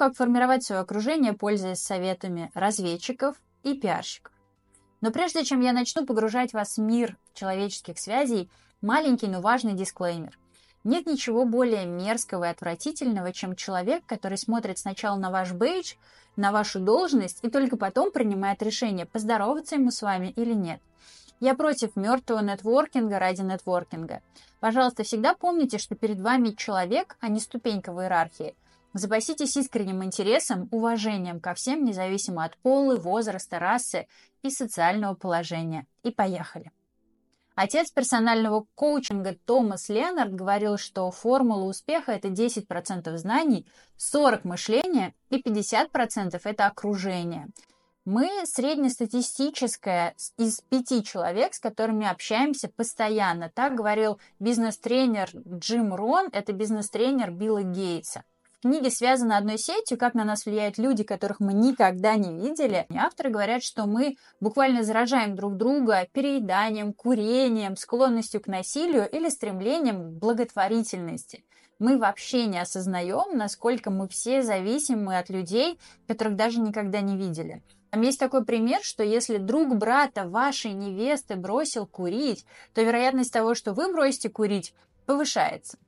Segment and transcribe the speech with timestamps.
[0.00, 4.32] как формировать свое окружение, пользуясь советами разведчиков и пиарщиков.
[5.02, 8.48] Но прежде чем я начну погружать вас в мир человеческих связей,
[8.80, 10.38] маленький, но важный дисклеймер.
[10.84, 15.96] Нет ничего более мерзкого и отвратительного, чем человек, который смотрит сначала на ваш бейдж,
[16.34, 20.80] на вашу должность и только потом принимает решение, поздороваться ему с вами или нет.
[21.40, 24.22] Я против мертвого нетворкинга ради нетворкинга.
[24.60, 28.54] Пожалуйста, всегда помните, что перед вами человек, а не ступенька в иерархии.
[28.92, 34.08] Запаситесь искренним интересом, уважением ко всем, независимо от пола, возраста, расы
[34.42, 35.86] и социального положения.
[36.02, 36.72] И поехали!
[37.54, 43.66] Отец персонального коучинга Томас Ленард говорил, что формула успеха– это 10% знаний,
[43.98, 47.48] 40% мышления и 50%– это окружение.
[48.04, 53.50] Мы среднестатистическая из пяти человек, с которыми общаемся постоянно.
[53.54, 58.24] Так говорил бизнес-тренер Джим Рон, это бизнес-тренер Билла Гейтса
[58.60, 62.86] книге связаны одной сетью, как на нас влияют люди, которых мы никогда не видели.
[62.94, 70.02] Авторы говорят, что мы буквально заражаем друг друга перееданием, курением, склонностью к насилию или стремлением
[70.02, 71.44] к благотворительности.
[71.78, 77.62] Мы вообще не осознаем, насколько мы все зависимы от людей, которых даже никогда не видели.
[77.90, 83.54] Там есть такой пример, что если друг брата вашей невесты бросил курить, то вероятность того,
[83.54, 84.74] что вы бросите курить,
[85.06, 85.78] повышается.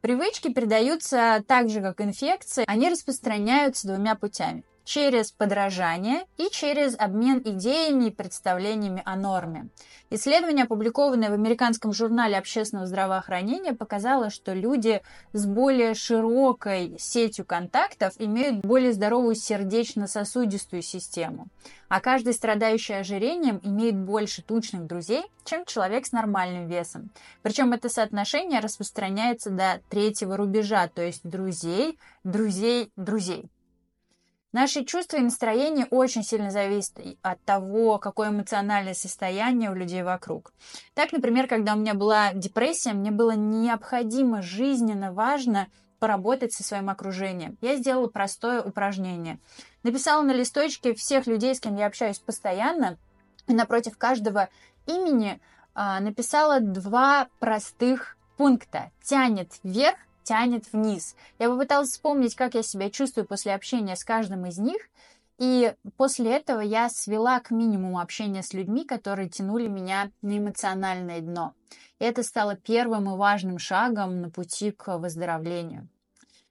[0.00, 2.64] Привычки передаются так же, как инфекции.
[2.66, 9.68] Они распространяются двумя путями через подражание и через обмен идеями и представлениями о норме.
[10.10, 15.00] Исследование, опубликованное в американском журнале общественного здравоохранения, показало, что люди
[15.32, 21.46] с более широкой сетью контактов имеют более здоровую сердечно-сосудистую систему,
[21.88, 27.10] а каждый страдающий ожирением имеет больше тучных друзей, чем человек с нормальным весом.
[27.42, 33.48] Причем это соотношение распространяется до третьего рубежа, то есть друзей, друзей, друзей.
[34.52, 40.52] Наши чувства и настроение очень сильно зависят от того, какое эмоциональное состояние у людей вокруг.
[40.94, 45.68] Так, например, когда у меня была депрессия, мне было необходимо, жизненно важно
[46.00, 47.58] поработать со своим окружением.
[47.60, 49.38] Я сделала простое упражнение.
[49.84, 52.98] Написала на листочке всех людей, с кем я общаюсь постоянно,
[53.46, 54.48] и напротив каждого
[54.86, 55.40] имени
[55.74, 58.90] а, написала два простых пункта.
[59.02, 61.16] Тянет вверх тянет вниз.
[61.38, 64.88] Я попыталась вспомнить, как я себя чувствую после общения с каждым из них,
[65.38, 71.20] и после этого я свела к минимуму общения с людьми, которые тянули меня на эмоциональное
[71.20, 71.54] дно.
[71.98, 75.88] И это стало первым и важным шагом на пути к выздоровлению.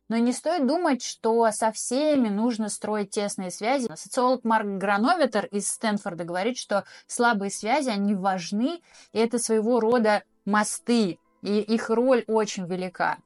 [0.10, 3.88] Но не стоит думать, что со всеми нужно строить тесные связи.
[3.96, 8.82] Социолог Марк Грановитер из Стэнфорда говорит, что слабые связи, они важны,
[9.14, 13.20] и это своего рода мосты, и их роль очень велика.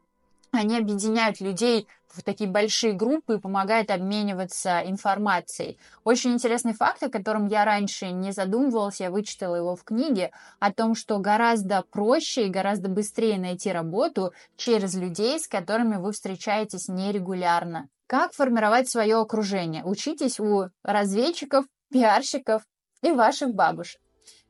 [0.53, 5.79] Они объединяют людей в такие большие группы и помогают обмениваться информацией.
[6.03, 10.71] Очень интересный факт, о котором я раньше не задумывалась, я вычитала его в книге, о
[10.71, 16.87] том, что гораздо проще и гораздо быстрее найти работу через людей, с которыми вы встречаетесь
[16.87, 17.89] нерегулярно.
[18.05, 19.83] Как формировать свое окружение?
[19.83, 22.61] Учитесь у разведчиков, пиарщиков
[23.01, 24.02] и ваших бабушек.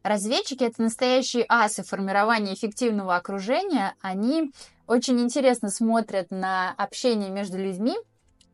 [0.03, 3.95] Разведчики— это настоящие асы формирования эффективного окружения.
[4.01, 4.51] Они
[4.85, 7.95] очень интересно смотрят на общение между людьми,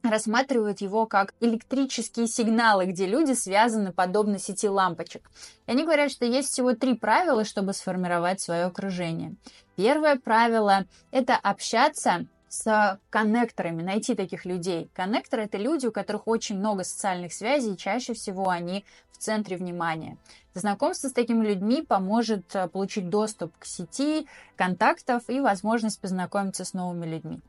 [0.04, 5.30] рассматривают его как электрические сигналы, где люди связаны подобно сети лампочек.
[5.66, 9.36] И они говорят, что есть всего три правила, чтобы сформировать свое окружение.
[9.76, 14.90] Первое правило– это общаться с коннекторами, найти таких людей.
[14.94, 19.58] Коннекторы— это люди, у которых очень много социальных связей, и чаще всего они в центре
[19.58, 20.18] внимания.
[20.54, 26.74] Знакомство с такими людьми поможет э, получить доступ к сети, контактов и возможность познакомиться с
[26.74, 27.40] новыми людьми.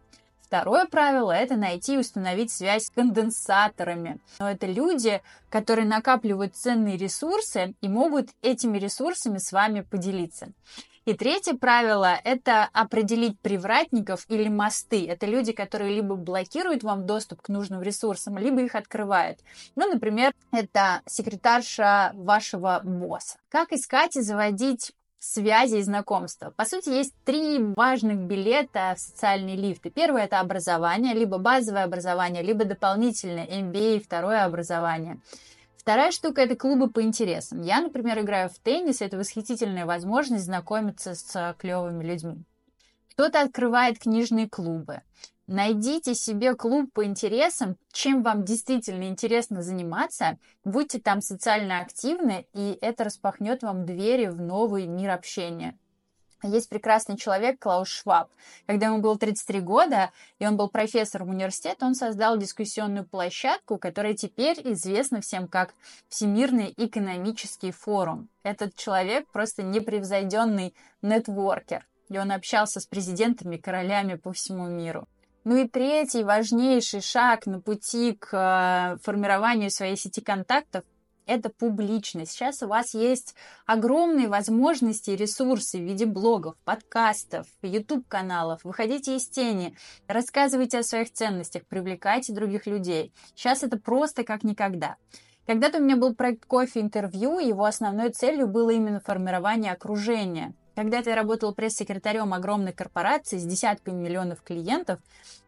[0.51, 4.19] Второе правило– это найти и установить связь с конденсаторами.
[4.41, 10.49] Но это люди, которые накапливают ценные ресурсы и могут этими ресурсами с вами поделиться.
[11.07, 15.09] И третье правило– это определить привратников или мосты.
[15.09, 19.39] Это люди, которые либо блокируют вам доступ к нужным ресурсам, либо их открывают.
[19.77, 23.39] Ну, например, это секретарша вашего босса.
[23.49, 26.53] Как искать и заводить связи и знакомства.
[26.57, 29.91] По сути, есть три важных билета в социальные лифты.
[29.91, 35.21] Первое– это образование, либо базовое образование, либо дополнительное MBA, второе образование.
[35.81, 37.63] Вторая штука– это клубы по интересам.
[37.63, 42.45] Я, например, играю в теннис, это восхитительная возможность знакомиться с клевыми людьми.
[43.13, 45.01] Кто-то открывает книжные клубы.
[45.47, 52.77] Найдите себе клуб по интересам, чем вам действительно интересно заниматься, будьте там социально активны, и
[52.83, 55.79] это распахнет вам двери в новый мир общения.
[56.43, 58.31] Есть прекрасный человек Клаус Шваб.
[58.67, 64.15] Когда ему было 33 года, и он был профессором университета, он создал дискуссионную площадку, которая
[64.15, 65.75] теперь известна всем как
[66.09, 68.29] Всемирный экономический форум.
[68.43, 75.07] Этот человек просто непревзойденный нетворкер, и он общался с президентами, королями по всему миру.
[75.45, 80.85] Ну и третий важнейший шаг на пути к э, формированию своей сети контактов
[81.27, 82.33] это публичность.
[82.33, 83.35] Сейчас у вас есть
[83.67, 88.65] огромные возможности и ресурсы в виде блогов, подкастов, YouTube-каналов.
[88.65, 89.77] Выходите из тени,
[90.07, 93.13] рассказывайте о своих ценностях, привлекайте других людей.
[93.35, 94.97] Сейчас это просто как никогда.
[95.47, 100.55] Когда-то у меня был проект кофе интервью, его основной целью было именно формирование окружения.
[100.81, 104.99] Когда-то я работала пресс-секретарем огромной корпорации с десятками миллионов клиентов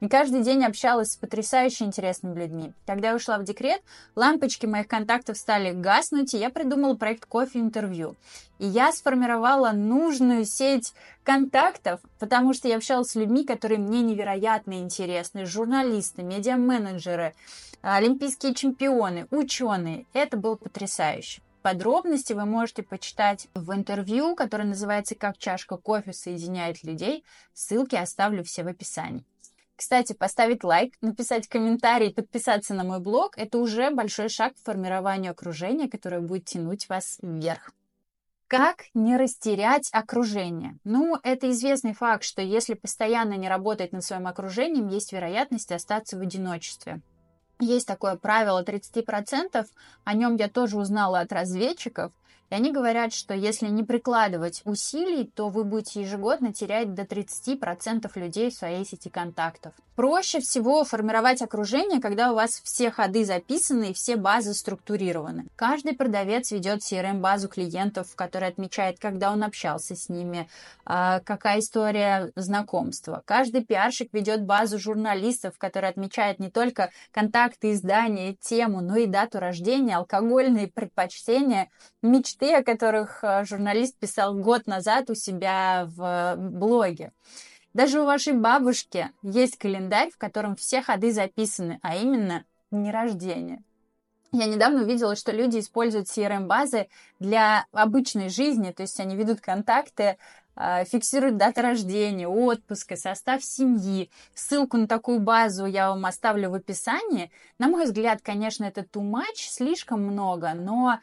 [0.00, 2.74] и каждый день общалась с потрясающе интересными людьми.
[2.86, 3.80] Когда я ушла в декрет,
[4.14, 8.14] лампочки моих контактов стали гаснуть, и я придумала проект кофе-интервью.
[8.58, 10.92] И я сформировала нужную сеть
[11.24, 15.46] контактов, потому что я общалась с людьми, которые мне невероятно интересны.
[15.46, 17.32] Журналисты, медиа-менеджеры,
[17.80, 20.04] олимпийские чемпионы, ученые.
[20.12, 21.40] Это было потрясающе.
[21.62, 27.24] Подробности вы можете почитать в интервью, которое называется «Как чашка кофе соединяет людей».
[27.54, 29.24] Ссылки оставлю все в описании.
[29.76, 35.32] Кстати, поставить лайк, написать комментарий, подписаться на мой блог– это уже большой шаг к формированию
[35.32, 37.70] окружения, которое будет тянуть вас вверх.
[38.48, 40.78] Как не растерять окружение?
[40.84, 46.18] Ну, это известный факт, что если постоянно не работать над своим окружением, есть вероятность остаться
[46.18, 47.00] в одиночестве.
[47.64, 49.68] Есть такое правило 30%,
[50.02, 52.10] о нем я тоже узнала от разведчиков,
[52.52, 58.10] и они говорят, что если не прикладывать усилий, то вы будете ежегодно терять до 30%
[58.16, 59.72] людей в своей сети контактов.
[59.96, 65.46] Проще всего формировать окружение, когда у вас все ходы записаны и все базы структурированы.
[65.56, 70.48] Каждый продавец ведет CRM-базу клиентов, которая отмечает, когда он общался с ними,
[70.84, 73.22] а, какая история знакомства.
[73.24, 79.40] Каждый пиарщик ведет базу журналистов, которая отмечает не только контакты, издания, тему, но и дату
[79.40, 81.68] рождения, алкогольные предпочтения,
[82.02, 87.12] мечты мечты, о которых э, журналист писал год назад у себя в блоге.
[87.74, 93.62] Даже у вашей бабушки есть календарь, в котором все ходы записаны, а именно дни рождения.
[94.32, 96.88] Я недавно увидела, что люди используют CRM-базы
[97.20, 100.16] для обычной жизни, то есть они ведут контакты,
[100.56, 104.10] э, фиксируют даты рождения, отпуска, состав семьи.
[104.34, 107.30] Ссылку на такую базу я вам оставлю в описании.
[107.58, 110.98] На мой взгляд, конечно, это too much, слишком много, но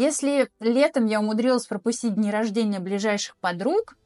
[0.00, 3.96] если летом я умудрилась пропустить дни рождения ближайших подруг,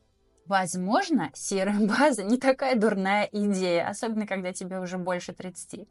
[0.47, 5.87] возможно, серая база не такая дурная идея, особенно когда тебе уже больше 30.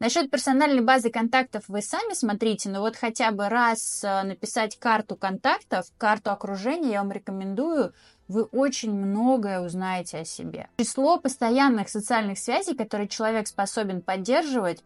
[0.00, 5.14] Насчет персональной базы контактов вы сами смотрите, но вот хотя бы раз э, написать карту
[5.14, 7.94] контактов, карту окружения я вам рекомендую,
[8.26, 10.68] вы очень многое узнаете о себе.
[10.78, 14.82] Число постоянных социальных связей, которые человек способен поддерживать,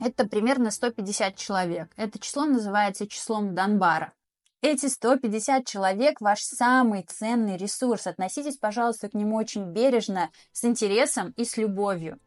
[0.00, 1.92] это примерно 150 человек.
[1.96, 4.12] Это число называется числом Донбара.
[4.60, 8.06] Эти 150 человек– ваш самый ценный ресурс.
[8.06, 12.18] Относитесь, пожалуйста, к нему очень бережно, с интересом и с любовью.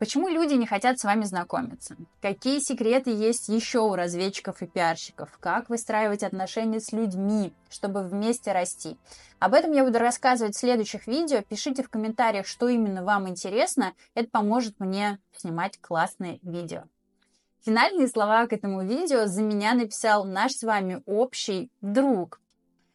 [0.00, 1.94] Почему люди не хотят с вами знакомиться?
[2.22, 5.36] Какие секреты есть еще у разведчиков и пиарщиков?
[5.40, 8.96] Как выстраивать отношения с людьми, чтобы вместе расти?
[9.40, 11.42] Об этом я буду рассказывать в следующих видео.
[11.42, 13.92] Пишите в комментариях, что именно вам интересно.
[14.14, 16.84] Это поможет мне снимать классные видео.
[17.66, 22.40] Финальные слова к этому видео за меня написал наш с вами общий друг.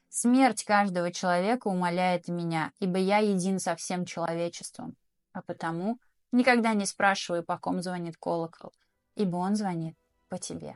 [0.10, 4.96] Смерть каждого человека умоляет меня, ибо я един со всем человечеством.
[5.34, 6.00] А потому
[6.36, 8.74] Никогда не спрашивай, по ком звонит колокол,
[9.15, 9.96] ибо он звонит
[10.27, 10.75] по тебе.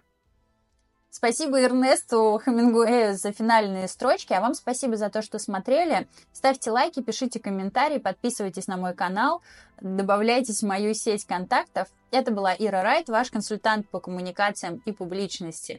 [1.09, 6.07] Спасибо Эрнесту Хамингуэю за финальные строчки, а вам спасибо за то, что смотрели.
[6.31, 9.41] Ставьте лайки, пишите комментарии, подписывайтесь на мой канал,
[9.81, 11.89] добавляйтесь в мою сеть контактов.
[12.11, 15.67] Это была Ира Райт, ваш консультант по коммуникациям и публичности.